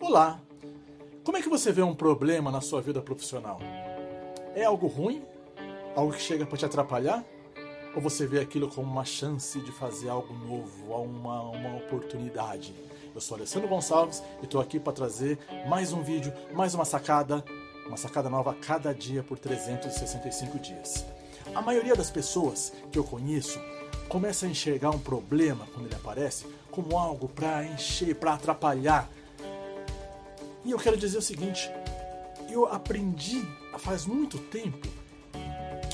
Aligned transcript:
Olá! 0.00 0.40
Como 1.22 1.36
é 1.36 1.42
que 1.42 1.48
você 1.48 1.72
vê 1.72 1.82
um 1.82 1.94
problema 1.94 2.50
na 2.50 2.60
sua 2.60 2.80
vida 2.80 3.00
profissional? 3.00 3.58
É 4.54 4.64
algo 4.64 4.86
ruim? 4.86 5.22
Algo 5.96 6.12
que 6.12 6.20
chega 6.20 6.44
para 6.44 6.58
te 6.58 6.64
atrapalhar? 6.64 7.24
Ou 7.94 8.02
você 8.02 8.26
vê 8.26 8.40
aquilo 8.40 8.68
como 8.68 8.90
uma 8.90 9.04
chance 9.04 9.58
de 9.60 9.72
fazer 9.72 10.08
algo 10.08 10.34
novo, 10.34 10.94
uma, 10.94 11.42
uma 11.42 11.76
oportunidade? 11.76 12.74
Eu 13.14 13.20
sou 13.20 13.36
Alessandro 13.36 13.68
Gonçalves 13.68 14.22
e 14.42 14.44
estou 14.44 14.60
aqui 14.60 14.80
para 14.80 14.92
trazer 14.92 15.38
mais 15.68 15.92
um 15.92 16.02
vídeo, 16.02 16.32
mais 16.52 16.74
uma 16.74 16.84
sacada, 16.84 17.44
uma 17.86 17.96
sacada 17.96 18.28
nova 18.28 18.50
a 18.50 18.54
cada 18.54 18.92
dia 18.92 19.22
por 19.22 19.38
365 19.38 20.58
dias. 20.58 21.04
A 21.54 21.62
maioria 21.62 21.94
das 21.94 22.10
pessoas 22.10 22.72
que 22.90 22.98
eu 22.98 23.04
conheço 23.04 23.60
começa 24.08 24.46
a 24.46 24.48
enxergar 24.48 24.90
um 24.90 24.98
problema 24.98 25.66
quando 25.72 25.86
ele 25.86 25.94
aparece 25.94 26.46
como 26.70 26.98
algo 26.98 27.28
para 27.28 27.64
encher, 27.64 28.16
para 28.16 28.34
atrapalhar. 28.34 29.08
E 30.64 30.70
eu 30.70 30.78
quero 30.78 30.96
dizer 30.96 31.18
o 31.18 31.22
seguinte: 31.22 31.70
eu 32.50 32.66
aprendi 32.66 33.42
faz 33.78 34.06
muito 34.06 34.38
tempo 34.38 34.88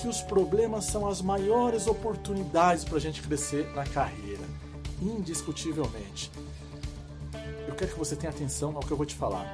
que 0.00 0.08
os 0.08 0.22
problemas 0.22 0.84
são 0.84 1.06
as 1.06 1.20
maiores 1.20 1.86
oportunidades 1.86 2.84
para 2.84 2.96
a 2.96 3.00
gente 3.00 3.20
crescer 3.20 3.66
na 3.74 3.84
carreira, 3.84 4.42
indiscutivelmente. 5.02 6.30
Eu 7.68 7.74
quero 7.74 7.92
que 7.92 7.98
você 7.98 8.16
tenha 8.16 8.30
atenção 8.30 8.76
ao 8.76 8.80
que 8.80 8.90
eu 8.90 8.96
vou 8.96 9.04
te 9.04 9.14
falar. 9.14 9.46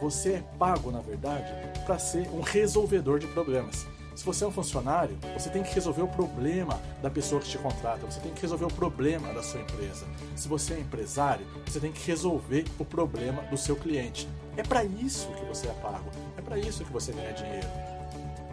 Você 0.00 0.34
é 0.34 0.44
pago, 0.58 0.90
na 0.90 1.00
verdade, 1.00 1.50
para 1.86 1.98
ser 1.98 2.28
um 2.28 2.40
resolvedor 2.40 3.18
de 3.18 3.26
problemas. 3.28 3.86
Se 4.16 4.24
você 4.24 4.44
é 4.44 4.46
um 4.46 4.50
funcionário, 4.50 5.14
você 5.36 5.50
tem 5.50 5.62
que 5.62 5.74
resolver 5.74 6.00
o 6.00 6.08
problema 6.08 6.80
da 7.02 7.10
pessoa 7.10 7.38
que 7.38 7.48
te 7.48 7.58
contrata, 7.58 8.06
você 8.06 8.18
tem 8.18 8.32
que 8.32 8.40
resolver 8.40 8.64
o 8.64 8.72
problema 8.72 9.30
da 9.34 9.42
sua 9.42 9.60
empresa. 9.60 10.06
Se 10.34 10.48
você 10.48 10.72
é 10.72 10.80
empresário, 10.80 11.46
você 11.66 11.78
tem 11.78 11.92
que 11.92 12.04
resolver 12.06 12.64
o 12.78 12.84
problema 12.84 13.42
do 13.42 13.58
seu 13.58 13.76
cliente. 13.76 14.26
É 14.56 14.62
para 14.62 14.82
isso 14.84 15.28
que 15.32 15.44
você 15.44 15.66
é 15.66 15.72
pago, 15.82 16.10
é 16.34 16.40
para 16.40 16.58
isso 16.58 16.82
que 16.82 16.90
você 16.90 17.12
ganha 17.12 17.34
dinheiro. 17.34 17.66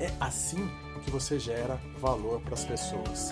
É 0.02 0.12
assim 0.20 0.70
que 1.06 1.10
você 1.10 1.40
gera 1.40 1.80
valor 1.98 2.42
para 2.42 2.56
as 2.56 2.66
pessoas. 2.66 3.32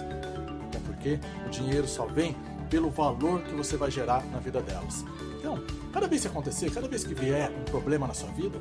É 0.73 0.79
porque 0.85 1.19
o 1.45 1.49
dinheiro 1.49 1.85
só 1.85 2.05
vem 2.05 2.33
pelo 2.69 2.89
valor 2.89 3.41
que 3.41 3.53
você 3.53 3.75
vai 3.75 3.91
gerar 3.91 4.25
na 4.27 4.39
vida 4.39 4.61
delas. 4.61 5.03
Então, 5.37 5.61
cada 5.91 6.07
vez 6.07 6.21
que 6.21 6.27
acontecer, 6.29 6.71
cada 6.71 6.87
vez 6.87 7.03
que 7.03 7.13
vier 7.13 7.51
um 7.51 7.65
problema 7.65 8.07
na 8.07 8.13
sua 8.13 8.29
vida, 8.29 8.57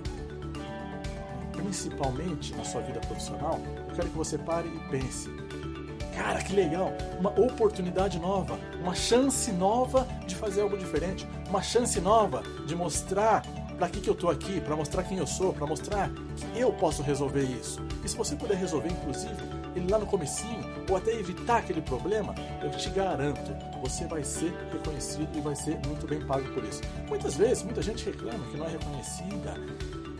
principalmente 1.60 2.54
na 2.54 2.64
sua 2.64 2.80
vida 2.80 3.00
profissional, 3.00 3.60
eu 3.88 3.94
quero 3.94 4.08
que 4.08 4.16
você 4.16 4.38
pare 4.38 4.68
e 4.68 4.90
pense: 4.90 5.28
cara, 6.14 6.42
que 6.42 6.52
legal, 6.52 6.92
uma 7.18 7.30
oportunidade 7.30 8.18
nova, 8.18 8.58
uma 8.80 8.94
chance 8.94 9.52
nova 9.52 10.06
de 10.26 10.34
fazer 10.34 10.62
algo 10.62 10.76
diferente, 10.76 11.26
uma 11.48 11.62
chance 11.62 12.00
nova 12.00 12.42
de 12.66 12.74
mostrar 12.74 13.42
para 13.78 13.88
que, 13.88 14.00
que 14.00 14.10
eu 14.10 14.14
estou 14.14 14.28
aqui, 14.28 14.60
para 14.60 14.76
mostrar 14.76 15.02
quem 15.04 15.16
eu 15.16 15.26
sou, 15.26 15.54
para 15.54 15.66
mostrar 15.66 16.10
que 16.36 16.60
eu 16.60 16.70
posso 16.70 17.02
resolver 17.02 17.44
isso. 17.44 17.80
E 18.04 18.08
se 18.08 18.14
você 18.14 18.36
puder 18.36 18.58
resolver, 18.58 18.90
inclusive, 18.90 19.34
ele 19.74 19.90
lá 19.90 19.98
no 19.98 20.04
comecinho, 20.04 20.62
ou 20.86 20.96
até 20.96 21.12
evitar 21.12 21.58
aquele 21.58 21.80
problema, 21.80 22.34
eu 22.62 22.70
te 22.72 22.90
garanto, 22.90 23.56
você 23.80 24.06
vai 24.06 24.22
ser 24.22 24.52
reconhecido 24.70 25.30
e 25.34 25.40
vai 25.40 25.56
ser 25.56 25.78
muito 25.86 26.06
bem 26.06 26.20
pago 26.26 26.46
por 26.52 26.62
isso. 26.62 26.82
Muitas 27.08 27.36
vezes, 27.36 27.62
muita 27.62 27.80
gente 27.80 28.04
reclama 28.04 28.44
que 28.50 28.56
não 28.58 28.66
é 28.66 28.70
reconhecida, 28.70 29.54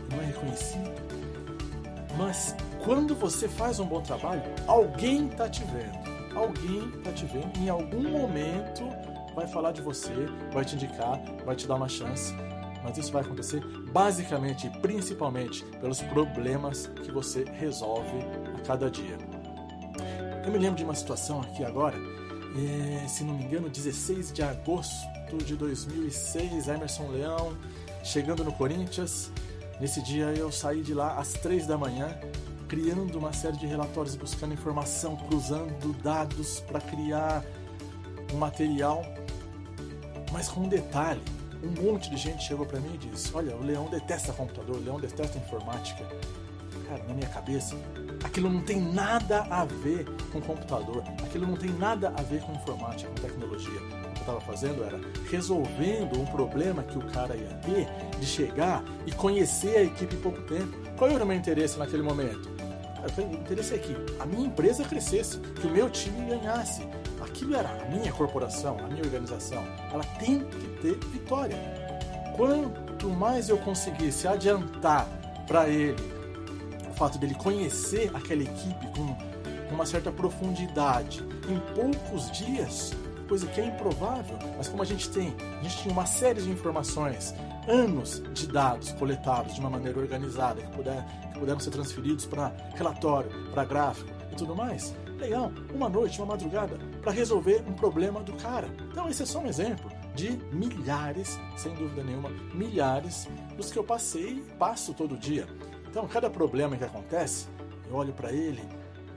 não 0.09 0.21
é 0.21 0.25
reconhecido. 0.25 1.20
Mas 2.17 2.55
quando 2.83 3.15
você 3.15 3.47
faz 3.47 3.79
um 3.79 3.85
bom 3.85 4.01
trabalho, 4.01 4.43
alguém 4.67 5.27
está 5.27 5.49
te 5.49 5.63
vendo. 5.65 6.35
Alguém 6.35 6.89
está 6.97 7.11
te 7.11 7.25
vendo. 7.25 7.57
Em 7.59 7.69
algum 7.69 8.09
momento 8.09 8.83
vai 9.35 9.47
falar 9.47 9.71
de 9.71 9.81
você, 9.81 10.13
vai 10.51 10.65
te 10.65 10.75
indicar, 10.75 11.19
vai 11.45 11.55
te 11.55 11.67
dar 11.67 11.75
uma 11.75 11.89
chance. 11.89 12.33
Mas 12.83 12.97
isso 12.97 13.11
vai 13.11 13.21
acontecer 13.21 13.63
basicamente 13.91 14.67
e 14.67 14.69
principalmente 14.69 15.63
pelos 15.79 16.01
problemas 16.01 16.87
que 17.03 17.11
você 17.11 17.45
resolve 17.59 18.17
a 18.57 18.65
cada 18.65 18.89
dia. 18.89 19.17
Eu 20.43 20.51
me 20.51 20.57
lembro 20.57 20.77
de 20.77 20.83
uma 20.83 20.95
situação 20.95 21.41
aqui 21.41 21.63
agora, 21.63 21.95
é, 22.57 23.07
se 23.07 23.23
não 23.23 23.35
me 23.35 23.43
engano, 23.43 23.69
16 23.69 24.33
de 24.33 24.41
agosto 24.41 25.07
de 25.45 25.55
2006, 25.55 26.67
Emerson 26.67 27.07
Leão 27.09 27.55
chegando 28.03 28.43
no 28.43 28.51
Corinthians 28.51 29.31
Nesse 29.81 29.99
dia 29.99 30.25
eu 30.25 30.51
saí 30.51 30.83
de 30.83 30.93
lá 30.93 31.17
às 31.17 31.33
três 31.33 31.65
da 31.65 31.75
manhã, 31.75 32.15
criando 32.67 33.17
uma 33.17 33.33
série 33.33 33.57
de 33.57 33.65
relatórios, 33.65 34.15
buscando 34.15 34.53
informação, 34.53 35.15
cruzando 35.15 35.91
dados 36.03 36.59
para 36.59 36.79
criar 36.79 37.43
um 38.31 38.37
material. 38.37 39.01
Mas 40.31 40.47
com 40.47 40.61
um 40.61 40.69
detalhe, 40.69 41.19
um 41.63 41.81
monte 41.81 42.11
de 42.11 42.17
gente 42.17 42.43
chegou 42.43 42.63
para 42.63 42.79
mim 42.79 42.93
e 42.93 42.97
disse: 42.99 43.31
Olha, 43.33 43.55
o 43.55 43.63
Leão 43.63 43.89
detesta 43.89 44.31
computador, 44.31 44.75
o 44.75 44.83
Leão 44.83 44.99
detesta 44.99 45.39
informática. 45.39 46.07
Cara, 46.87 47.03
na 47.07 47.13
minha 47.13 47.29
cabeça, 47.29 47.75
aquilo 48.23 48.49
não 48.49 48.61
tem 48.61 48.81
nada 48.81 49.45
a 49.49 49.65
ver 49.65 50.05
com 50.31 50.41
computador, 50.41 51.03
aquilo 51.23 51.47
não 51.47 51.55
tem 51.55 51.71
nada 51.71 52.13
a 52.17 52.21
ver 52.21 52.41
com 52.41 52.53
informática, 52.53 53.09
com 53.09 53.15
tecnologia 53.15 54.01
eu 54.21 54.23
estava 54.23 54.41
fazendo 54.41 54.83
era 54.83 54.99
resolvendo 55.29 56.19
um 56.19 56.25
problema 56.25 56.83
que 56.83 56.97
o 56.97 57.01
cara 57.07 57.35
ia 57.35 57.49
ter 57.65 57.87
de 58.19 58.25
chegar 58.25 58.83
e 59.05 59.11
conhecer 59.11 59.77
a 59.77 59.83
equipe 59.83 60.15
em 60.15 60.19
pouco 60.19 60.41
tempo. 60.43 60.77
Qual 60.95 61.09
era 61.09 61.23
o 61.23 61.27
meu 61.27 61.35
interesse 61.35 61.77
naquele 61.77 62.03
momento? 62.03 62.49
O 63.17 63.35
interesse 63.35 63.73
é 63.73 63.77
que 63.79 63.95
a 64.19 64.25
minha 64.25 64.45
empresa 64.45 64.83
crescesse, 64.83 65.39
que 65.39 65.65
o 65.65 65.71
meu 65.71 65.89
time 65.89 66.29
ganhasse. 66.29 66.87
Aquilo 67.19 67.55
era 67.55 67.69
a 67.69 67.85
minha 67.85 68.11
corporação, 68.11 68.77
a 68.77 68.87
minha 68.87 69.03
organização. 69.03 69.63
Ela 69.91 70.03
tem 70.19 70.39
que 70.39 70.67
ter 70.81 70.99
vitória. 71.07 71.57
Quanto 72.37 73.09
mais 73.09 73.49
eu 73.49 73.57
conseguisse 73.57 74.27
adiantar 74.27 75.07
para 75.47 75.67
ele 75.67 75.99
o 76.20 76.20
fato 77.01 77.17
dele 77.17 77.33
conhecer 77.33 78.11
aquela 78.15 78.43
equipe 78.43 78.85
com, 78.95 79.73
uma 79.73 79.87
certa 79.87 80.11
profundidade 80.11 81.23
em 81.49 81.57
poucos 81.73 82.29
dias, 82.29 82.93
coisa 83.27 83.47
que 83.47 83.59
é 83.59 83.65
improvável, 83.65 84.37
mas 84.55 84.67
como 84.67 84.83
a 84.83 84.85
gente 84.85 85.09
tem, 85.09 85.33
a 85.59 85.63
gente 85.63 85.77
tinha 85.77 85.91
uma 85.91 86.05
série 86.05 86.43
de 86.43 86.51
informações, 86.51 87.33
anos 87.67 88.21
de 88.33 88.45
dados 88.45 88.91
coletados 88.91 89.55
de 89.55 89.61
uma 89.61 89.69
maneira 89.69 89.99
organizada, 89.99 90.61
que, 90.61 90.67
puder, 90.75 91.03
que 91.33 91.39
puderam 91.39 91.59
ser 91.59 91.71
transferidos 91.71 92.27
para 92.27 92.51
relatório, 92.75 93.31
para 93.51 93.65
gráfico 93.65 94.11
e 94.31 94.35
tudo 94.35 94.55
mais. 94.55 94.93
Legal, 95.17 95.51
uma 95.73 95.89
noite, 95.89 96.19
uma 96.19 96.27
madrugada, 96.27 96.77
para 97.01 97.11
resolver 97.11 97.63
um 97.67 97.73
problema 97.73 98.21
do 98.21 98.33
cara. 98.33 98.69
Então, 98.91 99.09
esse 99.09 99.23
é 99.23 99.25
só 99.25 99.39
um 99.39 99.47
exemplo 99.47 99.89
de 100.13 100.37
milhares, 100.51 101.39
sem 101.55 101.73
dúvida 101.73 102.03
nenhuma, 102.03 102.29
milhares 102.53 103.27
dos 103.57 103.71
que 103.71 103.79
eu 103.79 103.83
passei 103.83 104.33
e 104.33 104.41
passo 104.59 104.93
todo 104.93 105.17
dia. 105.17 105.47
Então, 105.91 106.07
cada 106.07 106.29
problema 106.29 106.77
que 106.77 106.85
acontece, 106.85 107.47
eu 107.89 107.97
olho 107.97 108.13
para 108.13 108.31
ele 108.31 108.61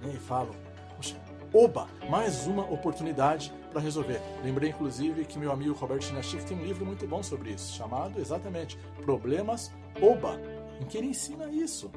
né, 0.03 0.13
e 0.13 0.19
falo: 0.19 0.51
Poxa, 0.97 1.17
oba, 1.53 1.87
mais 2.11 2.49
uma 2.49 2.65
oportunidade 2.65 3.55
para 3.71 3.81
resolver. 3.81 4.21
Lembrei 4.43 4.71
inclusive 4.71 5.25
que 5.25 5.39
meu 5.39 5.53
amigo 5.53 5.73
Roberto 5.73 6.07
Chinachik 6.07 6.45
tem 6.45 6.59
um 6.59 6.65
livro 6.65 6.85
muito 6.85 7.07
bom 7.07 7.23
sobre 7.23 7.53
isso, 7.53 7.73
chamado 7.73 8.21
exatamente 8.21 8.77
Problemas 9.03 9.71
Oba, 10.03 10.37
em 10.81 10.85
que 10.85 10.99
ele 10.99 11.07
ensina 11.07 11.47
isso. 11.47 11.93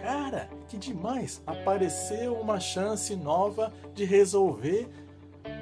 Cara, 0.00 0.48
que 0.68 0.78
demais! 0.78 1.42
Apareceu 1.44 2.34
uma 2.34 2.60
chance 2.60 3.16
nova 3.16 3.72
de 3.94 4.04
resolver, 4.04 4.88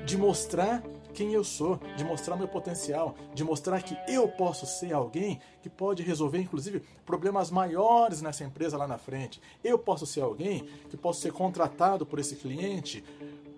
de 0.05 0.19
mostrar 0.19 0.83
quem 1.19 1.33
eu 1.33 1.43
sou, 1.43 1.81
de 1.97 2.05
mostrar 2.05 2.37
meu 2.37 2.47
potencial, 2.47 3.17
de 3.35 3.43
mostrar 3.43 3.83
que 3.83 3.99
eu 4.07 4.29
posso 4.29 4.65
ser 4.65 4.93
alguém 4.93 5.41
que 5.61 5.69
pode 5.69 6.01
resolver, 6.01 6.39
inclusive, 6.39 6.81
problemas 7.05 7.51
maiores 7.51 8.23
nessa 8.23 8.45
empresa 8.45 8.77
lá 8.77 8.87
na 8.87 8.99
frente. 8.99 9.43
Eu 9.65 9.81
posso 9.81 10.07
ser 10.07 10.21
alguém 10.21 10.69
que 10.89 10.97
posso 10.97 11.21
ser 11.21 11.33
contratado 11.33 12.07
por 12.07 12.21
esse 12.21 12.37
cliente 12.37 13.03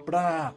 para 0.07 0.55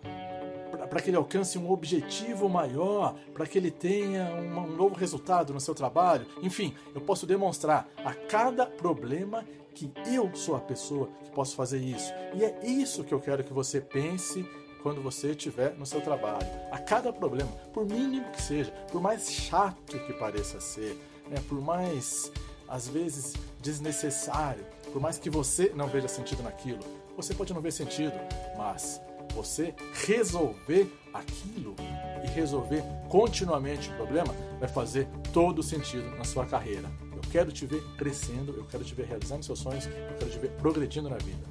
para 0.89 1.01
que 1.01 1.09
ele 1.09 1.17
alcance 1.17 1.57
um 1.57 1.71
objetivo 1.71 2.49
maior, 2.49 3.15
para 3.33 3.45
que 3.45 3.57
ele 3.57 3.71
tenha 3.71 4.25
um, 4.35 4.59
um 4.59 4.75
novo 4.75 4.95
resultado 4.95 5.53
no 5.53 5.59
seu 5.59 5.73
trabalho. 5.73 6.25
Enfim, 6.41 6.73
eu 6.93 7.01
posso 7.01 7.25
demonstrar 7.25 7.87
a 8.03 8.13
cada 8.13 8.65
problema 8.65 9.45
que 9.73 9.91
eu 10.05 10.33
sou 10.35 10.55
a 10.55 10.59
pessoa 10.59 11.09
que 11.23 11.31
posso 11.31 11.55
fazer 11.55 11.79
isso. 11.79 12.11
E 12.35 12.43
é 12.43 12.65
isso 12.65 13.03
que 13.03 13.13
eu 13.13 13.19
quero 13.19 13.43
que 13.43 13.53
você 13.53 13.79
pense 13.79 14.45
quando 14.83 15.01
você 15.01 15.31
estiver 15.31 15.73
no 15.75 15.85
seu 15.85 16.01
trabalho. 16.01 16.45
A 16.69 16.77
cada 16.77 17.11
problema, 17.11 17.49
por 17.73 17.85
mínimo 17.85 18.29
que 18.31 18.41
seja, 18.41 18.69
por 18.91 19.01
mais 19.01 19.31
chato 19.31 19.97
que 19.97 20.13
pareça 20.13 20.59
ser, 20.59 20.95
né, 21.29 21.41
por 21.47 21.61
mais 21.61 22.29
às 22.67 22.87
vezes 22.87 23.33
desnecessário, 23.61 24.65
por 24.91 25.01
mais 25.01 25.17
que 25.17 25.29
você 25.29 25.71
não 25.73 25.87
veja 25.87 26.07
sentido 26.07 26.43
naquilo, 26.43 26.81
você 27.15 27.33
pode 27.33 27.53
não 27.53 27.61
ver 27.61 27.71
sentido, 27.71 28.13
mas 28.57 29.01
você 29.33 29.73
resolver 30.05 30.91
aquilo 31.13 31.75
e 32.23 32.27
resolver 32.27 32.83
continuamente 33.09 33.89
o 33.89 33.95
problema 33.95 34.33
vai 34.59 34.67
fazer 34.67 35.07
todo 35.31 35.63
sentido 35.63 36.09
na 36.17 36.25
sua 36.25 36.45
carreira. 36.45 36.91
Eu 37.11 37.21
quero 37.31 37.51
te 37.51 37.65
ver 37.65 37.81
crescendo, 37.97 38.53
eu 38.57 38.65
quero 38.65 38.83
te 38.83 38.93
ver 38.93 39.05
realizando 39.05 39.45
seus 39.45 39.59
sonhos, 39.59 39.85
eu 39.85 40.17
quero 40.19 40.29
te 40.29 40.39
ver 40.39 40.51
progredindo 40.51 41.09
na 41.09 41.17
vida. 41.17 41.43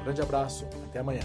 Um 0.00 0.04
grande 0.04 0.22
abraço, 0.22 0.66
até 0.86 1.00
amanhã. 1.00 1.24